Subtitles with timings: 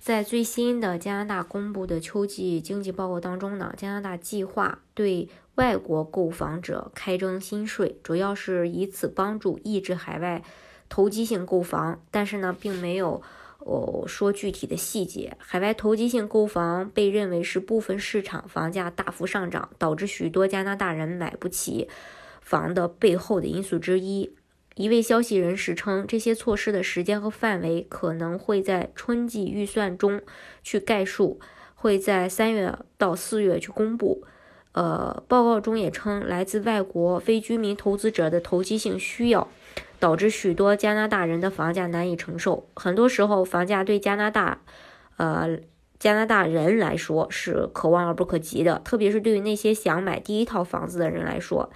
[0.00, 10.42] 在最新的加拿大公布的秋季经济报告当中呢，加拿大计划对外国购房者开征新税，主要是以此帮助抑制海外
[10.88, 12.00] 投机性购房。
[12.10, 13.20] 但是呢，并没有
[13.58, 15.36] 哦说具体的细节。
[15.38, 21.86] 海外投机性购房被认为是部分市场房价大幅上涨，导致许多加拿大人买不起
[22.40, 24.34] 房的背后的因素之一。
[24.80, 30.22] 一位消息人士称，这些措施的时间和范围可能会在春季预算中
[30.62, 31.38] 去概述，
[31.74, 34.24] 会在三月到四月去公布。
[34.72, 39.48] 呃，报告中也称，来自外国非居民投资者的投机性需要，
[39.98, 42.66] 导致许多加拿大人的房价难以承受。
[42.74, 44.62] 很多时候，房价对加拿大，
[45.18, 45.58] 呃，
[46.00, 51.70] 加拿大人来说是可望而不可及的，特别是对于那些想买第一套房子的人来说。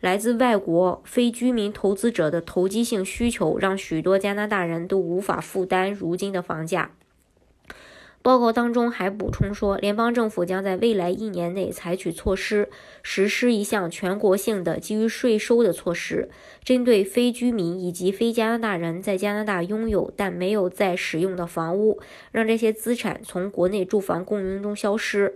[0.00, 6.90] 来自外国非居民投资者的投机性需求，让许多加拿大人都无法负担如今的房价。
[8.22, 12.68] 报告当中还补充说，联邦政府将在未来一年内采取措施，
[13.02, 16.28] 实施一项全国性的基于税收的措施，
[16.62, 21.98] 针对非居民以及非加拿大人在加拿大拥有但没有在使用的房屋，
[22.30, 25.34] 让这些资产从国内住房供应中消失。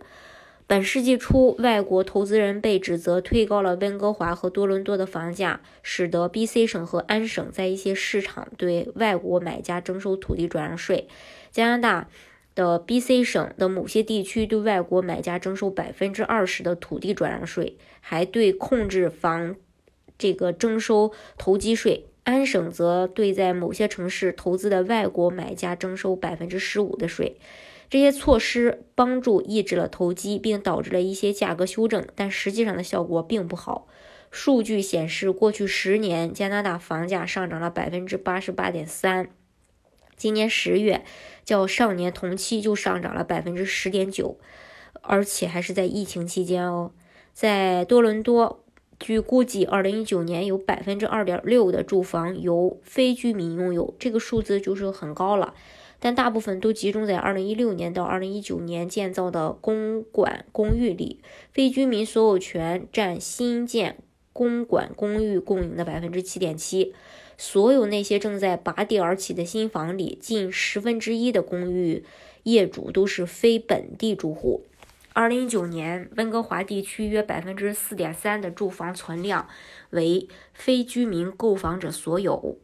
[0.66, 11.08] 本世纪初，外国投资人被指责推高了温哥华和多伦多的房价，使得 B.C 省和安省在一些市场对外国买家征收土地转让税。
[11.50, 12.08] 加拿大
[12.54, 19.56] 的 B.C 省的某些地区对外国买家征收百分之二十的土地转让税，还对控制房
[20.16, 22.06] 这个征收投机税。
[22.24, 27.36] 安省则对在某些城市投资的外国买家征收百分之十五的税。
[27.90, 33.86] 这些措施帮助抑制了投机，并导致了一些价格修正，但实际上的效果并不好。
[34.30, 39.28] 数据显示，过去十年加拿大房价上涨了百分之八十八点三，
[40.24, 41.04] 今年十月
[41.44, 44.38] 较上年同期就上涨了百分之十点九，
[45.02, 46.92] 而且还是在疫情期间哦。
[47.34, 48.64] 在多伦多，
[48.98, 55.52] 据估计，二零一九年有百分之二点六的住房由非居民拥有，这个数字就是很高了。
[56.00, 61.20] 但大部分都集中在2016年到2019年建造的公馆公寓里，
[61.52, 63.98] 非居民所有权占新建
[64.32, 66.94] 公馆公寓供应的百分之七点七。
[67.36, 72.04] 所有那些正在拔地而起的新房里，近十分之一的公寓
[72.44, 74.64] 业主都是非本地住户。
[75.14, 79.48] 2019年，温哥华地区约百分之四点三的住房存量
[79.90, 82.58] 为非居民购房者所有。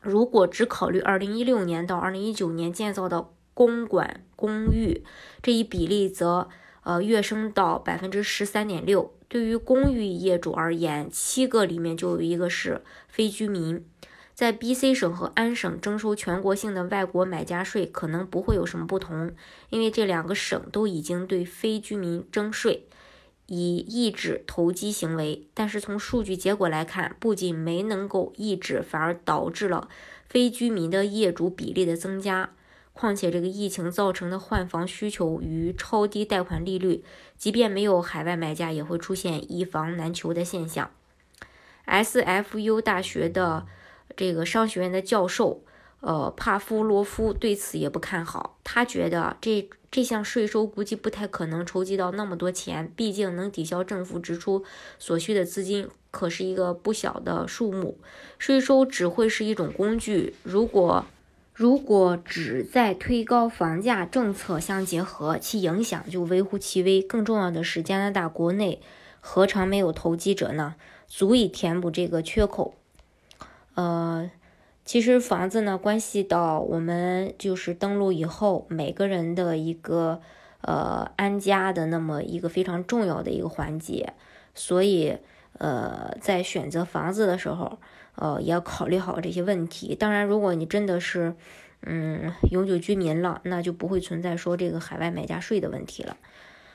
[0.00, 5.04] 如果只考虑2016年到2019年建造的公馆公寓，
[5.42, 6.48] 这一比例则
[6.88, 9.12] 呃跃升到百分之十三点六。
[9.28, 13.84] 对于公寓业主而言，七个里面就有一个是非居民。
[14.34, 19.32] 在 BC 省和安省征收全国性的外国买家税可能不会有什么不同，
[19.68, 22.86] 因为这两个省都已经对非居民征税。
[23.44, 29.88] 以抑制投机行为，但是从数据结果来看，不仅没能够抑制，反而导致了
[30.26, 32.50] 非居民的业主比例的增加。
[32.98, 37.04] 况且，这个疫情造成的换房需求与超低贷款利率，
[37.36, 40.90] 即便没有海外买家，也会出现一房难求的现象。
[41.86, 43.66] SFU 大学的
[44.16, 45.62] 这个商学院的教授。
[46.00, 48.56] 呃，帕夫罗夫对此也不看好。
[48.62, 54.64] 他觉得这这项税收估计不太可能筹集到那么多钱，毕竟能抵消政府支出
[55.00, 57.98] 所需的资金可是一个不小的数目。
[58.38, 61.04] 税收只会是一种工具，如果
[61.58, 67.02] 如果只在推高房价政策相结合，其影响就微乎其微。
[67.02, 68.80] 更重要的是，加拿大国内
[69.18, 70.76] 何尝没有投机者呢？
[71.08, 72.74] 足以填补这个缺口。
[73.74, 74.30] 呃。
[74.84, 80.22] 其实房子呢，关系到我们就是登陆以后每个人的一个
[80.62, 84.14] 呃安家的那么一个非常重要的一个环节，
[84.54, 85.18] 所以
[85.58, 87.78] 呃在选择房子的时候，
[88.20, 89.94] 呃也要考虑好这些问题。
[89.94, 91.34] 当然，如果你真的是
[91.82, 96.16] 嗯永久居民了，那就不会存在说这个海外买家税的问题了。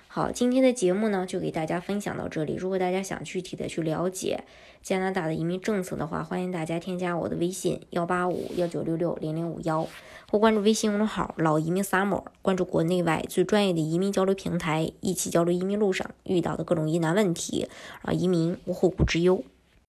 [0.07, 2.55] 好，今天的节目呢就给大家分享到这里。
[2.55, 4.43] 如果大家想具体的去了解
[4.83, 9.87] 加拿大的移民政策的话，欢迎大家添加我的微信幺八五幺九六六零零五幺，
[10.29, 17.67] 或关注微信公众号“老移民 summer”，关注国内外最专业的移民交流平台，一起交流移民路上遇到的各种疑难问题，
[18.03, 19.43] 啊，移民无后顾之忧。